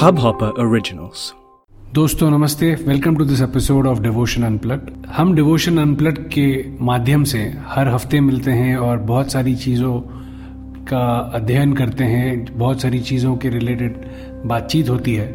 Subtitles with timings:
[0.00, 1.20] Hubhopper Originals.
[1.94, 7.38] दोस्तों, नमस्ते। Welcome to this episode of Devotion Unplugged हम डिवोशन अनप्लट के माध्यम से
[7.66, 10.00] हर हफ़्ते मिलते हैं और बहुत सारी चीज़ों
[10.84, 13.96] का अध्ययन करते हैं। बहुत सारी चीज़ों के रिलेटेड
[14.46, 15.32] बातचीत होती है।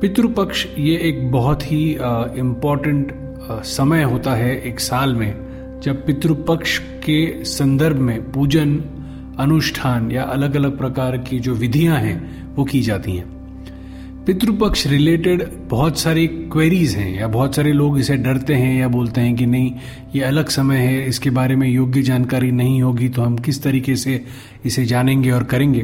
[0.00, 1.92] पितृपक्ष ये एक बहुत ही
[2.38, 3.14] इंपॉर्टेंट
[3.50, 8.76] समय होता है एक साल में। जब पितृपक्ष के संदर्भ में पूजन,
[9.38, 13.35] अनुष्ठान या अलग अलग प्रकार की जो विधियाँ हैं, वो की जाती हैं।
[14.26, 19.20] पितृपक्ष रिलेटेड बहुत सारी क्वेरीज हैं, या बहुत सारे लोग इसे डरते हैं, या बोलते
[19.20, 19.72] हैं कि नहीं,
[20.14, 23.94] ये अलग समय है, इसके बारे में योग्य जानकारी नहीं होगी तो हम किस तरीके
[23.96, 24.24] से
[24.64, 25.82] इसे जानेंगे और करेंगे?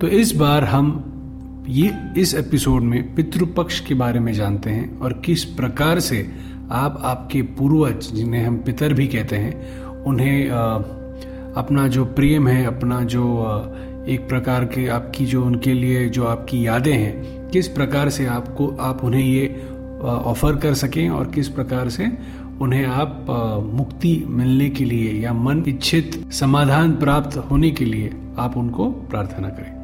[0.00, 5.12] तो इस बार हम ये, इस एपिसोड में पितृपक्ष के बारे में जानते हैं, और
[5.26, 6.20] किस प्रकार से
[6.70, 10.48] आप, आपके पूर्वज, जिन्हें हम पितर भी कहते हैं, उन्हें
[11.56, 13.24] अपना जो प्रेम है, अपना जो
[14.08, 18.66] एक प्रकार के आपकी जो उनके लिए जो आपकी यादें हैं किस प्रकार से आपको,
[18.80, 19.46] आप उन्हें ये
[20.04, 22.08] ऑफ़र कर सकें और किस प्रकार से
[22.60, 23.26] उन्हें आप
[23.74, 29.48] मुक्ति मिलने के लिए या मन इच्छित समाधान प्राप्त होने के लिए आप उनको प्रार्थना
[29.48, 29.75] करें।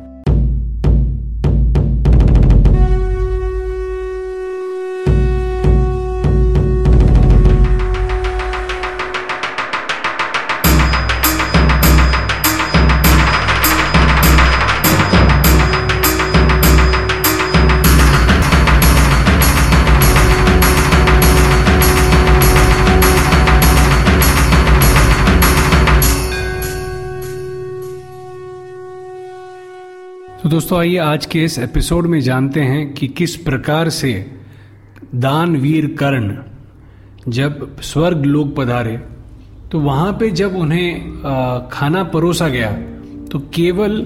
[30.52, 34.10] दोस्तों, आइए आज के इस एपिसोड में जानते हैं कि किस प्रकार से
[35.14, 36.36] दानवीर कर्ण
[37.28, 38.96] जब स्वर्ग लोग पधारे
[39.70, 42.70] तो वहाँ पे जब उन्हें खाना परोसा गया
[43.32, 43.96] तो केवल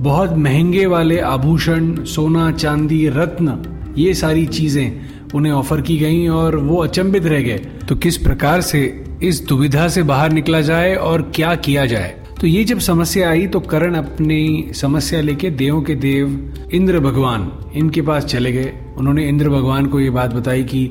[0.00, 6.56] बहुत महँगे वाले आभूषण, सोना, चांदी, रत्न, ये सारी चीज़ें उन्हें ऑफ़र की गई और
[6.56, 7.58] वो अचंभित रह गए।
[7.88, 12.21] तो किस प्रकार से इस दुविधा से बाहर निकला जाए और क्या किया जाए?
[12.42, 17.46] तो ये जब समस्या आई तो करण अपनी समस्या लेके देवों के देव इंद्र भगवान
[17.74, 20.88] इनके पास चले गए। उन्होंने इंद्र भगवान को ये बात बताई कि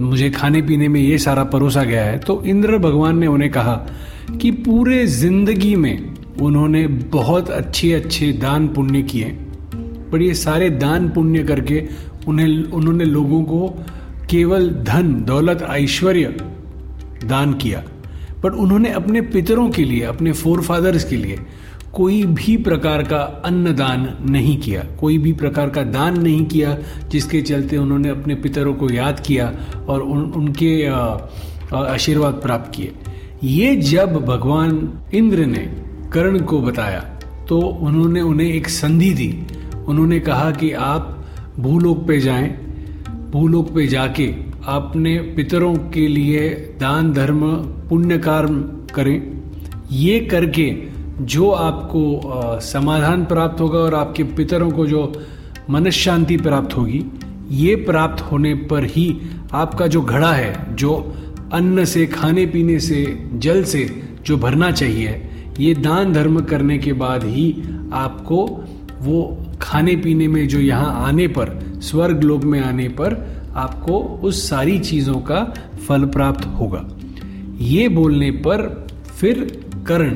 [0.00, 3.74] मुझे खाने पीने में ये सारा परोसा गया है। तो इंद्र भगवान ने उन्हें कहा
[4.40, 9.30] कि पूरे ज़िंदगी में उन्होंने बहुत अच्छे अच्छे दान पुण्य किए।
[10.12, 11.82] पर ये सारे दान पुण्य करके
[12.28, 13.68] उन्हें, उन्होंने लोगों को
[14.30, 16.36] केवल धन, दौलत, ऐश्वर्य
[17.24, 17.82] दान किया।
[18.44, 21.38] बट उन्होंने अपने पितरों के लिए अपने फोर फादर्स के लिए
[21.92, 26.76] कोई भी प्रकार का अन्न दान नहीं किया। कोई भी प्रकार का दान नहीं किया
[27.08, 29.52] जिसके चलते उन्होंने अपने पितरों को याद किया
[29.88, 30.86] और उन, उनके
[31.76, 32.92] आशीर्वाद प्राप्त किए।
[33.44, 35.64] ये जब भगवान इंद्र ने
[36.12, 37.00] कर्ण को बताया
[37.48, 39.30] तो उन्होंने उन्हें एक संधि दी।
[39.88, 41.26] उन्होंने कहा कि आप
[41.58, 42.48] भूलोक पे जाएँ।
[43.32, 44.26] भूलोक पे जाके
[44.70, 46.48] अपने पितरों के लिए
[46.80, 47.40] दान, धर्म
[47.88, 48.60] पुण्य कर्म
[48.94, 49.40] करें।
[49.92, 50.70] ये करके
[51.20, 55.12] जो आपको समाधान प्राप्त होगा और आपके पितरों को जो
[55.70, 57.04] मन शांति प्राप्त होगी,
[57.50, 59.20] ये प्राप्त होने पर ही
[59.52, 61.14] आपका जो घड़ा है, जो
[61.52, 63.04] अन्न से, खाने पीने से,
[63.34, 63.84] जल से
[64.26, 65.30] जो भरना चाहिए,
[65.60, 68.46] ये दान, धर्म करने के बाद ही आपको
[69.00, 74.48] वो खाने पीने में जो यहाँ आने पर स्वर्ग लोक में आने पर आपको उस
[74.48, 75.44] सारी चीज़ों का
[75.88, 76.88] फल प्राप्त होगा।
[77.58, 78.86] ये बोलने पर
[79.20, 80.14] फिर कर्ण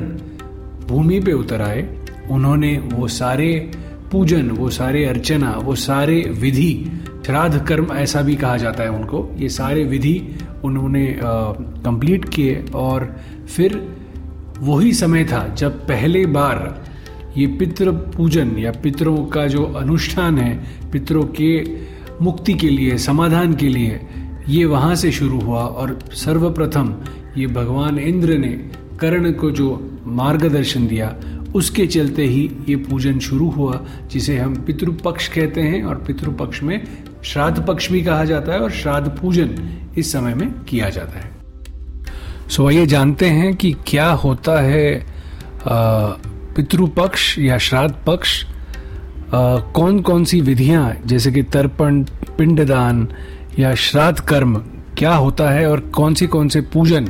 [0.87, 3.71] भूमि पे उतर आए। उन्होंने वो सारे
[4.11, 6.91] पूजन, वो सारे अर्चना, वो सारे विधि
[7.25, 13.15] श्राद्ध कर्म ऐसा भी कहा जाता है उनको। ये सारे विधि उन्होंने कंप्लीट किए और
[13.47, 13.95] फिर
[14.59, 16.85] वही समय था जब पहले बार
[17.37, 21.63] ये पितृ पूजन या पितरों का जो अनुष्ठान है, पितरों के
[22.21, 23.99] मुक्ति के लिए समाधान के लिए
[24.47, 26.95] ये वहाँ से शुरू हुआ और सर्वप्रथम
[27.37, 28.49] ये भगवान इंद्र ने
[28.99, 31.15] कर्ण को जो मार्गदर्शन दिया
[31.55, 36.87] उसके चलते ही ये पूजन शुरू हुआ जिसे हम पितृपक्ष कहते हैं और पितृपक्ष में
[37.23, 41.31] श्राद्ध पक्ष भी कहा जाता है और श्राद्ध पूजन इस समय में किया जाता है।
[42.49, 45.05] सो so, आइए जानते हैं कि क्या होता है
[46.55, 48.45] पितृपक्ष या श्राद्ध पक्ष
[49.35, 52.03] कौन कौन सी विधियाँ जैसे कि तर्पण,
[52.37, 53.07] पिंडदान
[53.59, 54.55] या श्राद्ध कर्म,
[54.97, 57.09] क्या होता है और कौन सी कौन से पूजन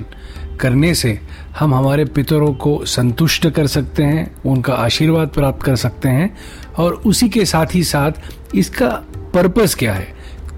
[0.59, 1.19] करने से
[1.59, 6.37] हम हमारे पितरों को संतुष्ट कर सकते हैं, उनका आशीर्वाद प्राप्त कर सकते हैं
[6.77, 8.11] और उसी के साथ ही साथ
[8.55, 8.89] इसका
[9.33, 10.07] पर्पस क्या है?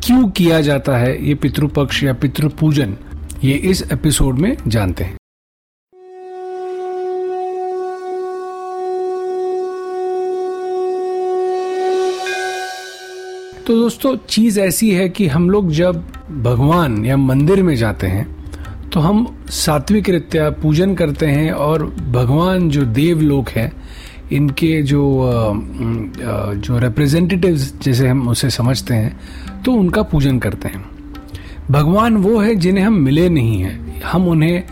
[0.03, 2.97] क्यों किया जाता है ये पितृपक्ष या पितृ पूजन
[3.43, 5.15] ये इस एपिसोड में जानते हैं।
[13.67, 15.95] तो दोस्तों, चीज़ ऐसी है कि हम लोग जब
[16.43, 22.69] भगवान या मंदिर में जाते हैं तो हम सात्विक रित्या पूजन करते हैं और भगवान
[22.69, 23.71] जो देव लोग हैं,
[24.31, 25.01] इनके जो
[26.57, 30.83] जो रिप्रेजेंटेटिव्स जैसे हम उसे समझते हैं तो उनका पूजन करते हैं।
[31.71, 34.63] भगवान वो है जिन्हें हम मिले नहीं हैं। हम उन्हें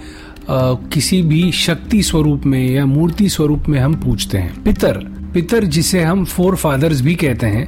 [0.90, 5.04] किसी भी शक्ति स्वरूप में या मूर्ति स्वरूप में हम पूछते हैं। पितर
[5.34, 7.68] पितर जिसे हम फोर फादर्स भी कहते हैं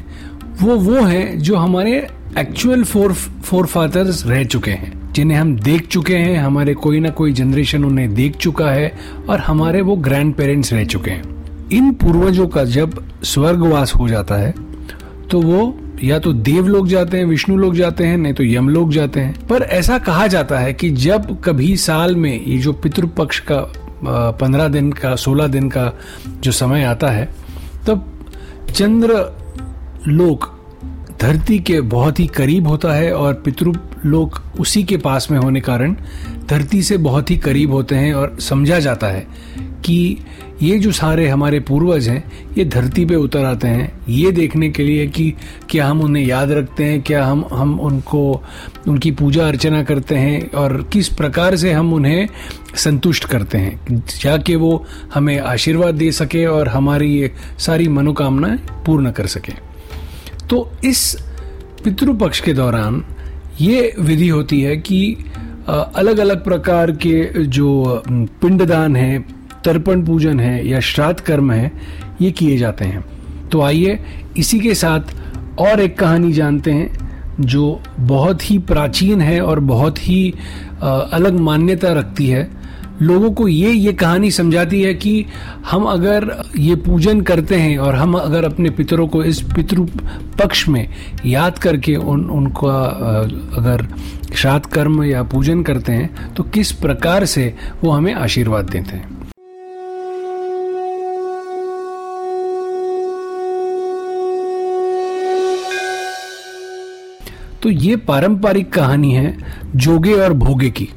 [0.62, 1.95] वो वो हैं जो हमारे
[2.38, 7.09] एक्चुअल फोर फोर फादर्स रह चुके हैं, जिन्हें हम देख चुके हैं, हमारे कोई ना
[7.09, 8.92] कोई जनरेशन उन्हें देख चुका है,
[9.30, 14.36] और हमारे वो ग्रैंड पेरेंट्स रह चुके हैं। इन पूर्वजों का जब स्वर्गवास हो जाता
[14.36, 14.54] है
[15.30, 18.69] तो वो या तो देव लोग जाते हैं, विष्णु लोग जाते हैं, नहीं तो यम
[18.69, 22.74] लोग जाते हैं। पर ऐसा कहा जाता है कि जब कभी साल में ये जो
[22.74, 23.60] पितृपक्ष का
[24.31, 25.92] पंद्रह दिन का, सोलह दिन का
[26.42, 27.25] जो समय आता है,
[27.88, 28.06] तब
[28.74, 29.25] चंद्र
[30.08, 30.54] लोक
[31.22, 33.72] धरती के बहुत ही करीब होता है और पितृ
[34.06, 35.96] लोक उसी के पास में होने कारण
[36.50, 39.28] धरती से बहुत ही करीब होते हैं और समझा जाता है
[39.86, 40.18] कि
[40.62, 44.84] ये जो सारे हमारे पूर्वज हैं, ये धरती पे उतर आते हैं। ये देखने के
[44.84, 45.34] लिए कि
[45.70, 48.44] क्या हम उन्हें याद रखते हैं, क्या हम हम उनको,
[48.88, 52.28] उनकी पूजा अर्चना करते हैं और किस प्रकार से हम उन्हें
[52.76, 59.12] संतुष्ट करते हैं, जाके वो हमें आशीर्वाद दे सके और हमारी ये सारी मनोकामनाएँ पूर्ण
[59.12, 59.67] कर सके।
[60.50, 61.16] तो इस
[61.84, 63.04] पितृपक्ष के दौरान
[63.62, 65.18] ये विधि होती है कि
[65.70, 69.20] अलग अलग प्रकार के जो पिंडदान है,
[69.66, 71.72] तर्पण पूजन है या श्राद्ध कर्म है,
[72.22, 73.04] ये किए जाते हैं।
[73.52, 74.00] तो आइए
[74.38, 76.90] इसी के साथ और एक कहानी जानते हैं,
[77.42, 80.34] जो बहुत ही प्राचीन है और बहुत ही
[80.82, 82.50] अलग मान्यता रखती है।
[83.02, 85.26] लोगों को ये ये कहानी समझाती है कि
[85.66, 89.82] हम अगर ये पूजन करते हैं और हम अगर अपने पितरों को इस पितृ
[90.40, 90.88] पक्ष में
[91.26, 92.84] याद करके उन, उनका
[93.58, 93.88] अगर
[94.36, 97.54] श्राद्ध कर्म या पूजन करते हैं तो किस प्रकार से
[97.84, 99.18] वो हमें आशीर्वाद देते हैं?
[107.64, 109.38] तो ये पारंपरिक कहानी है
[109.76, 110.90] जोगे और भोगे की।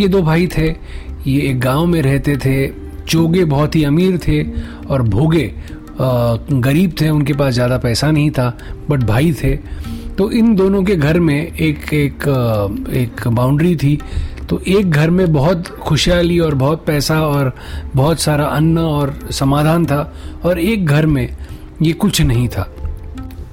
[0.00, 0.68] ये दो भाई थे
[1.26, 2.68] ये एक गाँव में रहते थे,
[3.08, 4.42] चोगे बहुत ही अमीर थे
[4.86, 5.52] और भोगे
[6.00, 8.56] गरीब थे, उनके पास ज़्यादा पैसा नहीं था
[8.90, 9.56] बट भाई थे।
[10.18, 12.28] तो इन दोनों के घर में एक एक
[12.94, 13.98] एक बाउंड्री थी।
[14.48, 17.52] तो एक घर में बहुत खुशहाली और बहुत पैसा और
[17.94, 20.00] बहुत सारा अन्न और समाधान था
[20.44, 21.28] और एक घर में
[21.82, 22.68] ये कुछ नहीं था।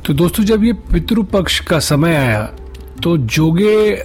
[0.05, 2.43] तो दोस्तों, जब ये पितृपक्ष का समय आया
[3.03, 3.95] तो जोगे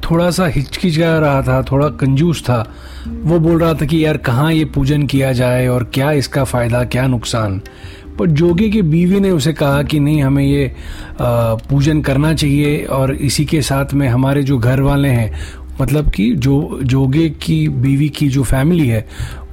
[0.00, 2.62] थोड़ा सा हिचकिचा रहा था, थोड़ा कंजूस था।
[3.06, 6.84] वो बोल रहा था कि यार कहाँ ये पूजन किया जाए और क्या इसका फ़ायदा,
[6.84, 7.60] क्या नुकसान?
[8.18, 10.74] पर जोगे की बीवी ने उसे कहा कि नहीं, हमें ये
[11.20, 15.32] पूजन करना चाहिए और इसी के साथ में हमारे जो घर वाले हैं
[15.80, 19.06] मतलब कि जो, जोगे की बीवी की जो फैमिली है,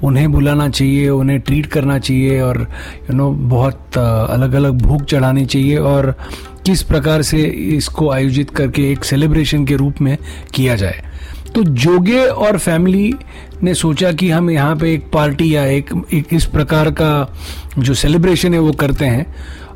[0.04, 2.62] उन्हें बुलाना चाहिए, उन्हें ट्रीट करना चाहिए और
[3.10, 6.16] यू नो बहुत अलग अलग भूख चढ़ानी चाहिए और
[6.66, 7.44] किस प्रकार से
[7.78, 10.18] इसको आयोजित करके एक सेलिब्रेशन के रूप में
[10.54, 11.04] किया जाए।
[11.56, 13.14] तो जोगे और फैमिली
[13.64, 17.34] ने सोचा कि हम यहाँ पे एक पार्टी या एक, एक इस प्रकार का
[17.80, 19.26] जो सेलिब्रेशन है वो करते हैं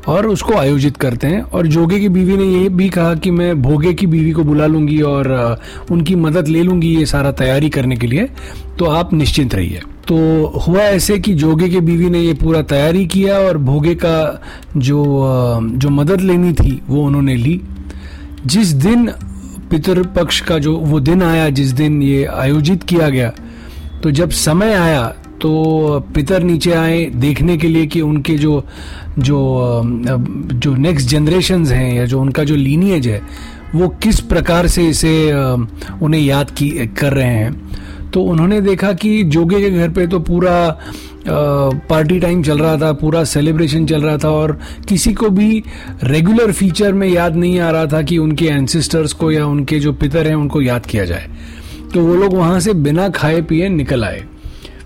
[0.08, 3.62] और उसको आयोजित करते हैं। और जोगे की बीवी ने ये भी कहा कि मैं
[3.62, 5.58] भोगे की बीवी को बुला लूँगी और
[5.90, 8.28] उनकी मदद ले लूँगी ये सारा तैयारी करने के लिए।
[8.78, 10.16] तो आप निश्चिंत रहिए। तो
[10.66, 14.42] हुआ ऐसे कि जोगे के बीवी ने ये पूरा तैयारी किया और भोगे का
[14.76, 15.04] जो
[15.76, 17.60] जो मदद लेनी थी वो उन्होंने ली।
[18.46, 19.08] जिस दिन
[19.72, 23.32] पितृपक्ष का जो वो दिन आया, जिस दिन ये आयोजित किया गया
[24.02, 25.06] तो जब समय आया
[25.40, 25.50] तो
[26.14, 28.64] पितर नीचे आए देखने के लिए कि उनके जो
[29.18, 29.38] जो
[30.54, 33.20] जो नेक्स्ट जनरेशन हैं या जो उनका जो लीनियज है,
[33.74, 35.32] वो किस प्रकार से इसे,
[36.02, 37.71] उन्हें याद की, कर रहे हैं।
[38.12, 40.54] तो उन्होंने देखा कि जोगे के घर पे तो पूरा
[41.28, 45.62] पार्टी टाइम चल रहा था, पूरा सेलिब्रेशन चल रहा था और किसी को भी
[46.04, 49.92] रेगुलर फीचर में याद नहीं आ रहा था कि उनके एंसिस्टर्स को या उनके जो
[49.92, 51.28] पितर हैं, उनको याद किया जाए।
[51.94, 54.22] तो वो लोग वहाँ से बिना खाए पिए निकल आए।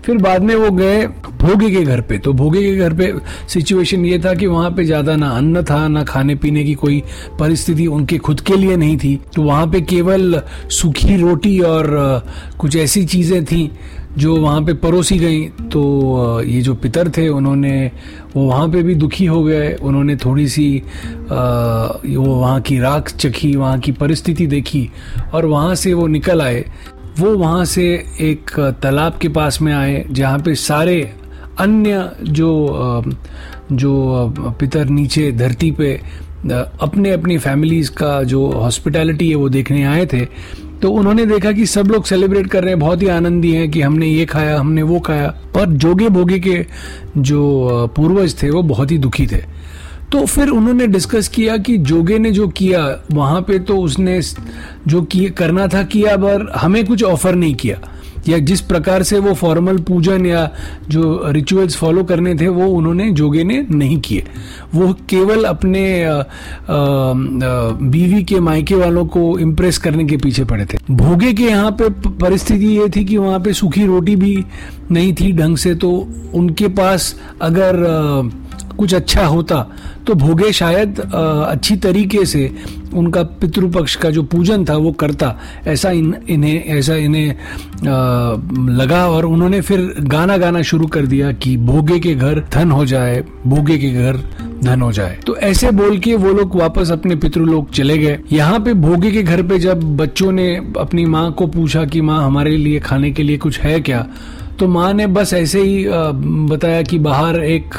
[0.07, 1.05] फिर बाद में वो गए
[1.41, 3.11] भोगे के घर पे। तो भोगे के घर पे
[3.49, 7.01] सिचुएशन ये था कि वहाँ पे ज़्यादा ना अन्न था, ना खाने पीने की कोई
[7.39, 12.23] परिस्थिति उनके खुद के लिए नहीं थी। तो वहाँ पे केवल सूखी रोटी और
[12.59, 13.69] कुछ ऐसी चीज़ें थी
[14.17, 17.91] जो वहाँ पे परोसी गई। तो ये जो पितर थे, उन्होंने,
[18.35, 20.83] वो वहाँ पे भी दुखी हो गए। उन्होंने थोड़ी सी
[21.29, 24.89] वो वहाँ की राख चखी, वहाँ की परिस्थिति देखी
[25.33, 26.65] और वहाँ से वो निकल आए।
[27.19, 27.83] वो वहाँ से
[28.21, 31.01] एक तालाब के पास में आए, जहाँ पे सारे
[31.59, 33.03] अन्य जो
[33.71, 35.93] जो पितर नीचे धरती पे
[36.81, 40.25] अपने अपनी फैमिलीज़ का जो हॉस्पिटैलिटी है वो देखने आए थे।
[40.81, 43.81] तो उन्होंने देखा कि सब लोग सेलिब्रेट कर रहे हैं, बहुत ही आनंदी हैं कि
[43.81, 46.65] हमने ये खाया, हमने वो खाया। पर जोगे भोगे के
[47.17, 49.41] जो पूर्वज थे वो बहुत ही दुखी थे।
[50.11, 54.21] तो फिर उन्होंने डिस्कस किया कि जोगे ने जो किया वहाँ पे तो उसने
[54.87, 57.79] जो किए करना था किया पर हमें कुछ ऑफ़र नहीं किया।
[58.29, 60.49] या जिस प्रकार से वो फॉर्मल पूजन या
[60.89, 64.23] जो रिचुअल्स फॉलो करने थे वो उन्होंने जोगे ने नहीं किए।
[64.75, 66.23] वो केवल अपने आ, आ,
[66.67, 71.89] बीवी के मायके वालों को इम्प्रेस करने के पीछे पड़े थे। भोगे के यहाँ पे
[72.09, 74.43] परिस्थिति ये थी कि वहाँ पे सूखी रोटी भी
[74.91, 75.91] नहीं थी ढंग से तो
[76.33, 78.46] उनके पास अगर आ,
[78.77, 79.61] कुछ अच्छा होता
[80.07, 82.51] तो भोगे शायद अच्छी तरीके से
[82.93, 85.35] उनका पितृपक्ष का जो पूजन था वो करता।
[85.67, 87.35] ऐसा इन, इन्हें, ऐसा इन्हें
[88.77, 92.85] लगा और उन्होंने फिर गाना गाना शुरू कर दिया कि भोगे के घर धन हो
[92.85, 94.21] जाए, भोगे के घर
[94.63, 98.59] धन हो जाए। तो ऐसे बोल के वो लोग वापस अपने पितृलोक चले गए। यहाँ
[98.59, 102.57] पे भोगे के घर पे जब बच्चों ने अपनी माँ को पूछा कि, माँ, हमारे
[102.57, 104.05] लिए खाने के लिए कुछ है क्या?
[104.59, 105.85] तो माँ ने बस ऐसे ही
[106.47, 107.75] बताया कि बाहर एक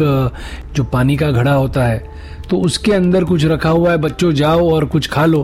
[0.77, 2.03] जो पानी का घड़ा होता है
[2.51, 5.43] तो उसके अंदर कुछ रखा हुआ है, बच्चों जाओ और कुछ खा लो,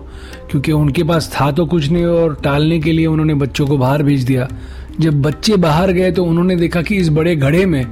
[0.50, 4.02] क्योंकि उनके पास था तो कुछ नहीं और टालने के लिए उन्होंने बच्चों को बाहर
[4.02, 4.48] भेज दिया।
[5.00, 7.84] जब बच्चे बाहर गए तो उन्होंने देखा कि इस बड़े घड़े में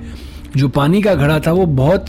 [0.57, 2.07] जो पानी का घड़ा था वो बहुत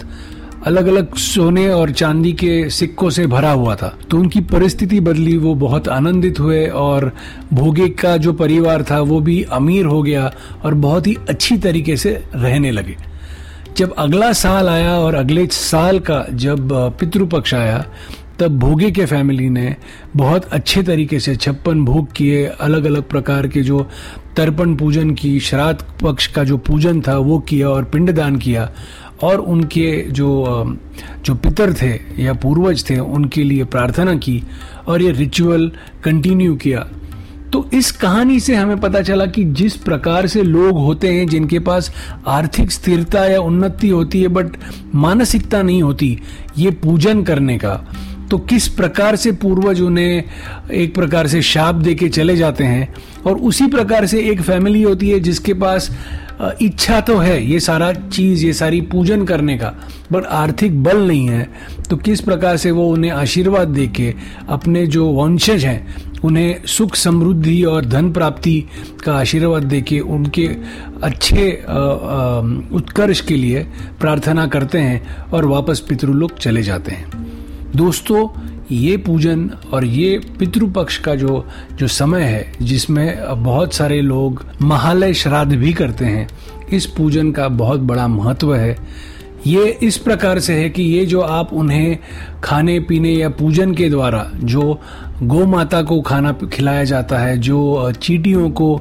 [0.65, 5.38] अलग अलग सोने और चांदी के सिक्कों से भरा हुआ था। तो उनकी परिस्थिति बदली,
[5.38, 7.12] वो बहुत आनंदित हुए और
[7.53, 11.98] भोगे का जो परिवार था, वो भी अमीर हो गया और बहुत ही अच्छी तरीके
[11.98, 12.96] से रहने लगे।
[13.77, 17.86] जब अगला साल आया और अगले साल का जब पितृपक्ष आया,
[18.39, 19.75] तब भोगे के फैमिली ने
[20.15, 23.88] बहुत अच्छे तरीके से छप्पन भोग किए अलग अलग प्रकार के जो
[24.36, 28.72] तर्पण पूजन की, श्राद्ध पक्ष का जो पूजन था, वो किया और पिंडदान किया।
[29.24, 30.77] और उनके जो
[31.25, 34.42] जो पितर थे या पूर्वज थे, उनके लिए प्रार्थना की
[34.88, 35.72] और ये रिचुअल
[36.03, 36.88] कंटिन्यू किया।
[37.53, 41.60] तो इस कहानी से हमें पता चला कि जिस प्रकार से लोग होते हैं, जिनके
[41.60, 41.92] पास
[42.27, 44.58] आर्थिक स्थिरता या उन्नति होती है बट
[44.96, 46.18] मानसिकता नहीं होती,
[46.58, 47.75] ये पूजन करने का।
[48.32, 50.24] तो किस प्रकार से पूर्वज उन्हें
[50.74, 52.94] एक प्रकार से शाप दे के चले जाते हैं,
[53.25, 55.89] और उसी प्रकार से एक फैमिली होती है जिसके पास
[56.61, 59.73] इच्छा तो है ये सारा चीज़, ये सारी पूजन करने का,
[60.11, 61.47] बट आर्थिक बल नहीं है।
[61.89, 64.13] तो किस प्रकार से वो उन्हें आशीर्वाद दे के
[64.49, 68.63] अपने जो वंशज हैं, उन्हें सुख, समृद्धि और धन प्राप्ति
[69.05, 70.47] का आशीर्वाद दे के उनके
[71.03, 71.51] अच्छे
[72.75, 73.63] उत्कर्ष के लिए
[73.99, 77.21] प्रार्थना करते हैं और वापस पितृलोक चले जाते हैं।
[77.75, 78.27] दोस्तों
[78.72, 81.46] ये पूजन और ये पितृपक्ष का जो
[81.79, 86.27] जो समय है, जिसमें बहुत सारे लोग महालय श्राद्ध भी करते हैं,
[86.74, 88.77] इस पूजन का बहुत बड़ा महत्व है।
[89.48, 91.98] ये इस प्रकार से है कि ये जो आप उन्हें
[92.43, 94.79] खाने, पीने या पूजन के द्वारा जो
[95.24, 98.75] गौ माता को खाना खिलाया जाता है, जो चीटियों को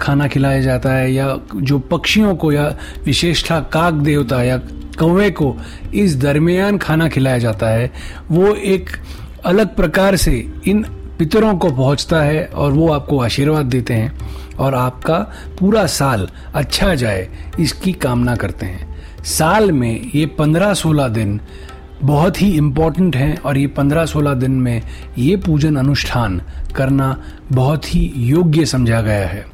[0.00, 2.66] खाना खिलाया जाता है या जो पक्षियों को या
[3.04, 4.60] विशेषता काक देवता या
[4.98, 5.54] कौवे को
[5.94, 7.90] इस दरमियान खाना खिलाया जाता है।
[8.30, 8.90] वो एक
[9.44, 10.32] अलग प्रकार से
[10.66, 10.82] इन
[11.18, 14.18] पितरों को पहुँचता है और वो आपको आशीर्वाद देते हैं
[14.58, 15.18] और आपका
[15.58, 17.28] पूरा साल अच्छा जाए,
[17.60, 21.40] इसकी कामना करते हैं। साल में ये पंद्रह सोलह दिन
[22.02, 24.82] बहुत ही इंपॉर्टेंट हैं और ये पंद्रह सोलह दिन में
[25.18, 26.40] ये पूजन अनुष्ठान
[26.76, 27.16] करना
[27.52, 29.44] बहुत ही योग्य समझा गया है।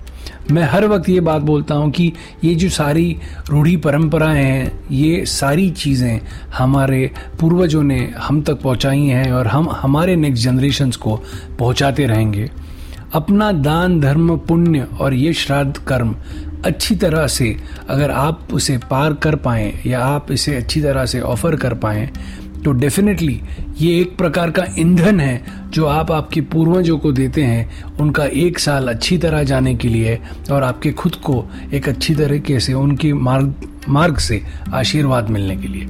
[0.51, 2.13] मैं हर वक्त ये बात बोलता हूँ कि
[2.45, 3.17] ये जो सारी
[3.51, 6.21] रूढ़ी परंपराएँ हैं, ये सारी चीज़ें
[6.55, 11.17] हमारे पूर्वजों ने हम तक पहुँचाई हैं और हम, हमारे नेक्स्ट जनरेशन्स को
[11.59, 12.51] पहुँचाते रहेंगे।
[13.15, 16.17] अपना दान, धर्म, पुण्य और ये श्राद्ध कर्म
[16.65, 17.57] अच्छी तरह से
[17.89, 22.11] अगर आप उसे पार कर पाएँ या आप इसे अच्छी तरह से ऑफ़र कर पाएँ
[22.65, 23.41] तो डेफिनेटली
[23.81, 28.59] ये एक प्रकार का ईंधन है जो आप आपके पूर्वजों को देते हैं, उनका एक
[28.59, 30.19] साल अच्छी तरह जाने के लिए
[30.51, 35.69] और आपके खुद को एक अच्छी तरीके से, उनके मार्ग मार्ग से आशीर्वाद मिलने के
[35.69, 35.87] लिए।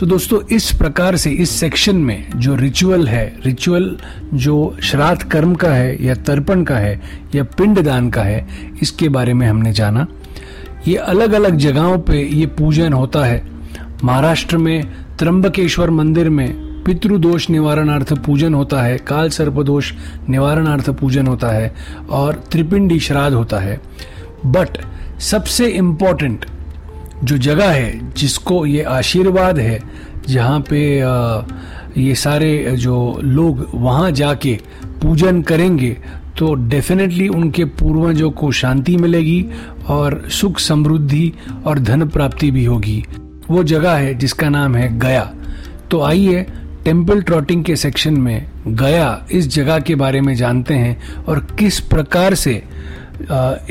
[0.00, 3.96] तो दोस्तों, इस प्रकार से इस सेक्शन में जो रिचुअल है रिचुअल
[4.34, 7.00] जो श्राद्ध कर्म का है या तर्पण का है
[7.34, 8.46] या पिंडदान का है,
[8.82, 10.06] इसके बारे में हमने जाना।
[10.88, 13.42] ये अलग अलग जगहों पे ये पूजन होता है।
[14.04, 14.84] महाराष्ट्र में
[15.20, 19.92] त्रंबकेश्वर मंदिर में पितृदोष निवारणार्थ पूजन होता है, काल सर्पदोष
[20.28, 21.74] निवारणार्थ पूजन होता है
[22.10, 23.80] और त्रिपिंडी श्राद्ध होता है।
[24.46, 24.78] बट
[25.20, 26.46] सबसे इम्पोर्टेंट
[27.24, 29.78] जो जगह है, जिसको ये आशीर्वाद है,
[30.28, 30.82] जहाँ पे
[32.00, 34.58] ये सारे जो लोग वहाँ जाके
[35.02, 35.96] पूजन करेंगे
[36.38, 39.44] तो डेफिनेटली उनके पूर्वजों को शांति मिलेगी
[39.88, 41.32] और सुख समृद्धि
[41.66, 43.04] और धन प्राप्ति भी होगी।
[43.50, 45.30] वो जगह है जिसका नाम है गया।
[45.90, 46.46] तो आइए
[46.84, 51.80] टेंपल ट्रॉटिंग के सेक्शन में गया इस जगह के बारे में जानते हैं और किस
[51.88, 52.52] प्रकार से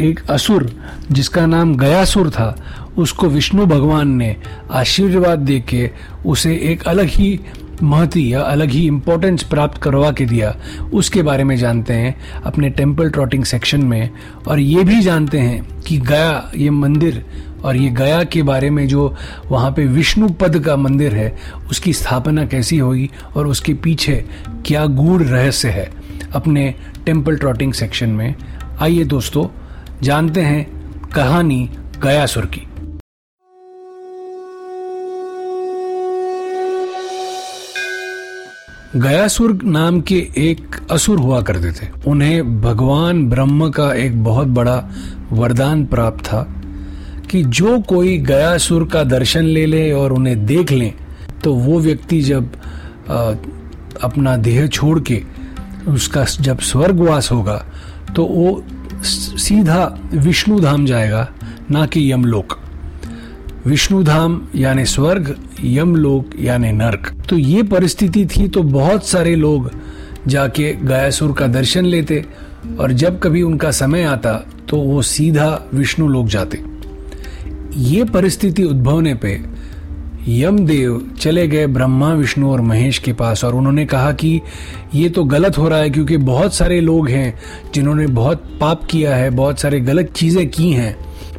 [0.01, 0.69] एक असुर
[1.12, 2.55] जिसका नाम गयासुर था,
[2.98, 4.36] उसको विष्णु भगवान ने
[4.71, 5.89] आशीर्वाद दे के
[6.25, 7.39] उसे एक अलग ही
[7.83, 10.55] महती या अलग ही इम्पोर्टेंस प्राप्त करवा के दिया।
[10.93, 14.09] उसके बारे में जानते हैं अपने टेंपल ट्रॉटिंग सेक्शन में
[14.48, 17.24] और ये भी जानते हैं कि गया ये मंदिर
[17.63, 21.39] और ये गया के बारे में जो वहाँ पे विष्णु पद का मंदिर है,
[21.69, 24.25] उसकी स्थापना कैसी हुई और उसके पीछे
[24.65, 25.89] क्या गूढ़ रहस्य है
[26.33, 26.73] अपने
[27.05, 28.35] टेंपल ट्रॉटिंग सेक्शन में।
[28.81, 29.47] आइए दोस्तों,
[30.01, 30.65] जानते हैं
[31.09, 31.69] कहानी
[32.03, 32.65] गयासुर की।
[38.95, 44.89] गयासुर नाम के एक असुर हुआ करते थे। उन्हें भगवान ब्रह्म का एक बहुत बड़ा
[45.31, 46.58] वरदान प्राप्त था।
[47.29, 50.93] कि जो कोई गया सुर का दर्शन ले ले और उन्हें देख ले
[51.43, 52.51] तो वो व्यक्ति जब
[53.09, 53.33] आ,
[54.03, 55.21] अपना देह छोड़ के
[55.88, 57.63] उसका जब स्वर्गवास होगा
[58.15, 58.63] तो वो
[59.03, 59.83] सीधा
[60.13, 61.27] विष्णु धाम जाएगा
[61.71, 62.57] ना कि यमलोक।
[63.65, 69.71] विष्णु धाम यानी स्वर्ग यमलोक यानी नर्क। तो ये परिस्थिति थी तो बहुत सारे लोग
[70.27, 72.25] जाके गयासुर का दर्शन लेते
[72.79, 74.33] और जब कभी उनका समय आता
[74.69, 76.63] तो वो सीधा विष्णु लोक जाते।
[77.77, 79.33] ये परिस्थिति उद्भवने पे
[80.27, 84.41] यमदेव चले गए ब्रह्मा, विष्णु और महेश के पास और उन्होंने कहा कि
[84.95, 87.39] ये तो गलत हो रहा है क्योंकि बहुत सारे लोग हैं
[87.73, 90.95] जिन्होंने बहुत पाप किया है, बहुत सारे गलत चीज़ें की हैं।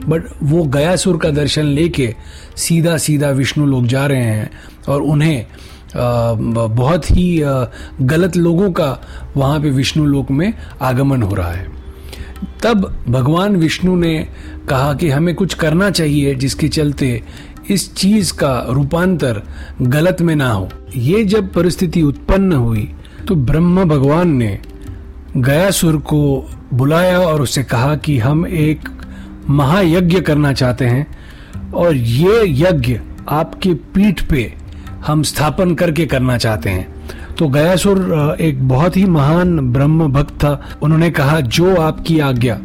[0.08, 2.14] बट वो गयासुर का दर्शन लेके
[2.56, 4.50] सीधा सीधा विष्णु लोग जा रहे हैं
[4.88, 5.46] और उन्हें
[5.96, 7.42] बहुत ही
[8.02, 9.00] गलत लोगों का
[9.37, 11.66] वहाँ पे विष्णु लोक में आगमन हो रहा है।
[12.62, 14.28] तब भगवान विष्णु ने
[14.70, 17.22] कहा कि हमें कुछ करना चाहिए जिसके चलते
[17.70, 19.42] इस चीज़ का रूपांतर
[19.82, 22.88] गलत में ना हो। ये जब परिस्थिति उत्पन्न हुई
[23.28, 24.58] तो ब्रह्म भगवान ने
[25.36, 26.21] गयासुर को
[26.75, 28.88] बुलाया और उससे कहा कि हम एक
[29.49, 31.06] महायज्ञ करना चाहते हैं
[31.75, 34.52] और ये यज्ञ आपके पीठ पे
[35.06, 36.86] हम स्थापन करके करना चाहते हैं।
[37.38, 42.58] तो गयासुर एक बहुत ही महान ब्रह्म भक्त था। उन्होंने कहा, जो आपकी आज्ञा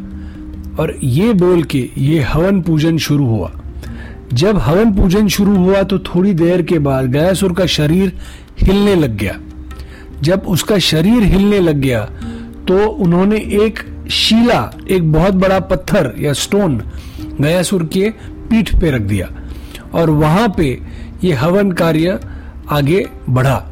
[0.79, 3.51] और ये बोल के ये हवन पूजन शुरू हुआ।
[4.33, 8.11] जब हवन पूजन शुरू हुआ तो थोड़ी देर के बाद गयासुर का शरीर
[8.59, 9.39] हिलने लग गया।
[10.21, 12.03] जब उसका शरीर हिलने लग गया
[12.67, 13.79] तो उन्होंने एक
[14.11, 16.81] शीला, एक बहुत बड़ा पत्थर या स्टोन
[17.41, 18.09] गयासुर के
[18.49, 19.29] पीठ पे रख दिया
[19.93, 20.67] और वहाँ पे
[21.23, 22.19] ये हवन कार्य
[22.69, 23.63] आगे बढ़ा।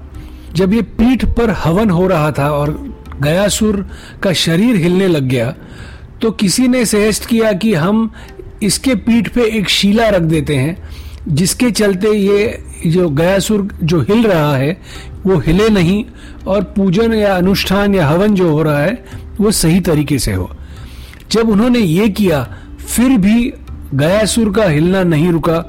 [0.55, 2.71] जब ये पीठ पर हवन हो रहा था और
[3.21, 3.85] गयासुर
[4.23, 5.53] का शरीर हिलने लग गया
[6.21, 8.12] तो किसी ने सजेस्ट किया कि हम
[8.63, 10.89] इसके पीठ पे एक शीला रख देते हैं,
[11.28, 14.82] जिसके चलते ये जो गयासुर जो हिल रहा है,
[15.26, 16.06] वो हिले नहीं
[16.47, 19.06] और पूजन या अनुष्ठान या हवन जो हो रहा है,
[19.41, 20.52] वो सही तरीके से हो।
[21.32, 23.54] जब उन्होंने ये किया, फिर भी
[23.93, 25.65] गयासुर का हिलना नहीं रुका।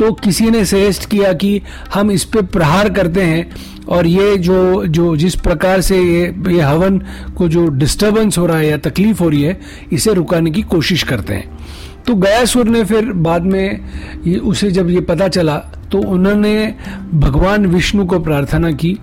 [0.00, 1.60] तो किसी ने सजेस्ट किया कि
[1.94, 6.60] हम इस पर प्रहार करते हैं और ये जो जो जिस प्रकार से ये ये
[6.60, 6.98] हवन
[7.38, 9.60] को जो डिस्टरबेंस हो रहा है या तकलीफ़ हो रही है,
[9.92, 11.58] इसे रुकाने की कोशिश करते हैं।
[12.06, 13.80] तो गयासुर ने फिर बाद में
[14.26, 15.56] ये, उसे जब ये पता चला
[15.92, 16.74] तो उन्होंने
[17.14, 18.98] भगवान विष्णु को प्रार्थना की।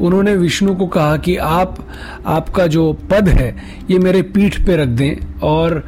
[0.00, 1.76] उन्होंने विष्णु को कहा कि आप,
[2.26, 3.54] आपका जो पद है,
[3.90, 5.84] ये मेरे पीठ पे रख दें और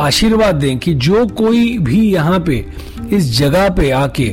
[0.00, 2.64] आशीर्वाद दें कि जो कोई भी यहाँ पे
[3.12, 4.28] इस जगह पे आके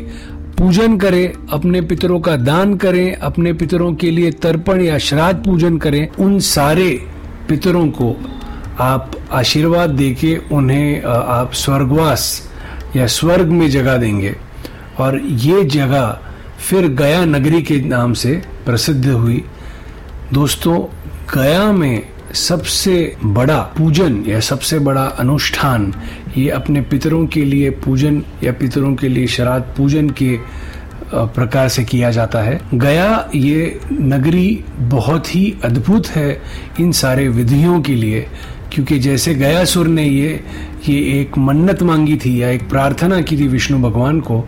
[0.57, 5.77] पूजन करें, अपने पितरों का दान करें, अपने पितरों के लिए तर्पण या श्राद्ध पूजन
[5.77, 6.89] करें, उन सारे
[7.49, 8.15] पितरों को
[8.79, 12.49] आप आशीर्वाद देके उन्हें आप स्वर्गवास
[12.95, 14.35] या स्वर्ग में जगह देंगे।
[14.99, 16.19] और ये जगह
[16.59, 19.43] फिर गया नगरी के नाम से प्रसिद्ध हुई।
[20.33, 20.79] दोस्तों,
[21.33, 25.93] गया में सबसे बड़ा पूजन या सबसे बड़ा अनुष्ठान
[26.37, 30.37] ये अपने पितरों के लिए पूजन या पितरों के लिए श्राद्ध पूजन के
[31.13, 36.41] प्रकार से किया जाता है। गया ये नगरी बहुत ही अद्भुत है
[36.79, 38.27] इन सारे विधियों के लिए,
[38.73, 40.43] क्योंकि जैसे गयासुर ने ये
[40.89, 44.43] ये एक मन्नत मांगी थी या एक प्रार्थना की थी विष्णु भगवान को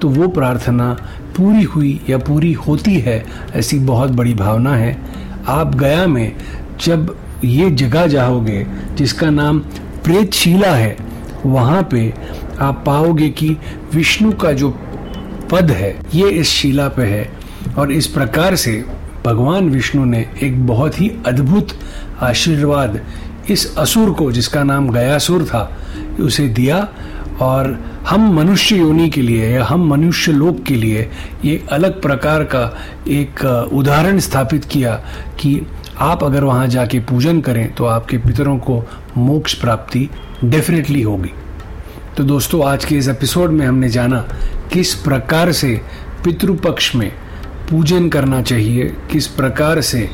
[0.00, 0.92] तो वो प्रार्थना
[1.36, 4.96] पूरी हुई या पूरी होती है ऐसी बहुत बड़ी भावना है।
[5.48, 6.32] आप गया में
[6.84, 9.58] जब ये जगह जाओगे, जिसका नाम
[10.04, 10.96] प्रेतशीला है,
[11.46, 12.14] वहाँ पे
[12.60, 13.56] आप पाओगे कि
[13.94, 14.70] विष्णु का जो
[15.50, 17.32] पद है, ये इस शिला पे है।
[17.78, 18.84] और इस प्रकार से
[19.24, 21.68] भगवान विष्णु ने एक बहुत ही अद्भुत
[22.20, 23.00] आशीर्वाद
[23.50, 25.76] इस असुर को, जिसका नाम गयासुर था,
[26.20, 26.88] उसे दिया।
[27.40, 31.10] और हम मनुष्य योनि के लिए या हम मनुष्य लोक के लिए
[31.44, 34.94] ये अलग प्रकार का एक उदाहरण स्थापित किया
[35.40, 35.66] कि
[35.98, 38.82] आप अगर वहाँ जाके पूजन करें तो आपके पितरों को
[39.16, 40.08] मोक्ष प्राप्ति
[40.44, 41.30] डेफिनेटली होगी।
[42.16, 44.20] तो दोस्तों, आज के इस एपिसोड में हमने जाना
[44.72, 45.80] किस प्रकार से
[46.24, 47.10] पितृपक्ष में
[47.70, 50.08] पूजन करना चाहिए, किस प्रकार से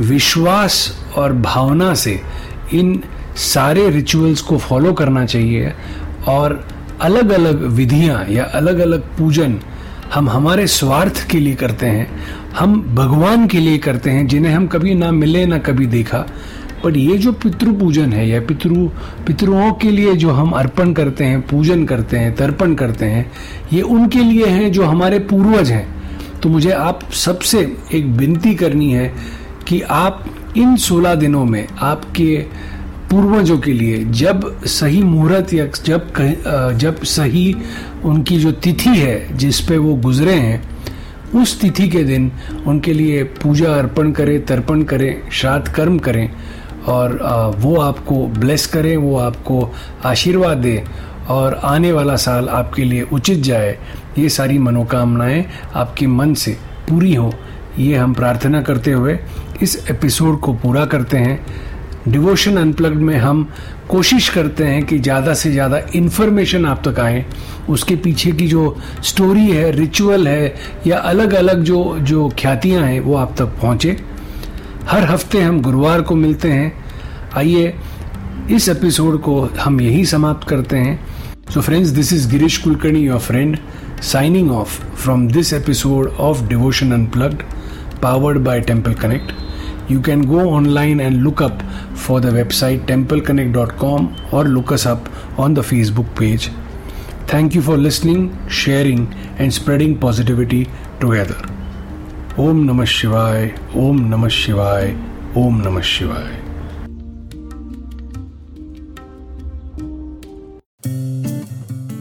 [0.00, 2.20] विश्वास और भावना से
[2.74, 3.02] इन
[3.36, 5.72] सारे रिचुअल्स को फॉलो करना चाहिए,
[6.28, 6.64] और
[7.00, 9.60] अलग अलग विधियाँ या अलग अलग पूजन
[10.14, 12.06] हम हमारे स्वार्थ के लिए करते हैं,
[12.58, 16.26] हम भगवान के लिए करते हैं, जिन्हें हम कभी ना मिले, ना कभी देखा।
[16.84, 18.70] बट ये जो पितृ पूजन है, या पितृ,
[19.26, 23.30] पितृओं के लिए जो हम अर्पण करते हैं, पूजन करते हैं, तर्पण करते हैं,
[23.72, 25.86] ये उनके लिए हैं जो हमारे पूर्वज हैं।
[26.40, 27.60] तो मुझे आप सबसे
[27.94, 29.12] एक विनती करनी है
[29.68, 30.24] कि आप
[30.56, 32.36] इन सोलह दिनों में आपके
[33.10, 36.12] पूर्वजों के लिए जब सही मुहूर्त या जब
[36.78, 37.54] जब सही
[38.04, 40.62] उनकी जो तिथि है जिस पे वो गुजरे हैं,
[41.34, 42.30] उस तिथि के दिन
[42.66, 46.30] उनके लिए पूजा अर्पण करें, तर्पण करें, श्राद्ध कर्म करें
[46.88, 47.18] और
[47.58, 49.72] वो आपको ब्लेस करें, वो आपको
[50.04, 50.82] आशीर्वाद दे
[51.28, 53.78] और आने वाला साल आपके लिए उचित जाए।
[54.18, 56.56] ये सारी मनोकामनाएँ आपके मन से
[56.88, 57.32] पूरी हो।
[57.78, 59.18] ये हम प्रार्थना करते हुए
[59.62, 61.38] इस एपिसोड को पूरा करते हैं।
[62.08, 63.48] डिवोशन अनप्लग्ड में हम
[63.88, 67.24] कोशिश करते हैं कि ज़्यादा से ज़्यादा इन्फॉर्मेशन आप तक आए।
[67.70, 70.54] उसके पीछे की जो स्टोरी है रिचुअल है,
[70.86, 73.96] या अलग अलग जो जो ख्यातियाँ हैं, वो आप तक पहुँचे।
[74.88, 76.72] हर हफ़्ते हम गुरुवार को मिलते हैं।
[77.36, 77.74] आइए,
[78.50, 80.98] इस एपिसोड को हम यही समाप्त करते हैं।
[81.54, 83.58] So friends this is Girish Kulkarni your friend
[84.02, 87.42] signing off from this episode of Devotion Unplugged
[88.02, 89.49] powered by Temple Connect.
[89.90, 91.58] You can go online and look up
[92.06, 95.04] for the website Temple Connect dot com और look us up
[95.40, 96.50] on the Facebook page
[97.32, 98.28] thank you for listening
[98.64, 99.06] sharing
[99.40, 100.66] and spreading positivity
[101.00, 101.48] together
[102.38, 104.94] Om नमः शिवाय ओम नमः शिवाय
[105.36, 106.38] ओम नमः शिवाय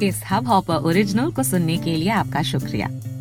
[0.03, 2.87] इस hub hopper original को सुनने के लिए आपका शुक्रिया।